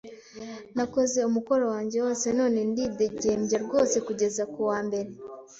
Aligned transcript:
Nakoze 0.75 1.19
umukoro 1.29 1.63
wanjye 1.73 1.97
wose 2.05 2.27
none 2.39 2.59
ndidegembya 2.71 3.57
rwose 3.65 3.95
kugeza 4.07 4.43
kuwa 4.53 4.79
mbere. 4.87 5.09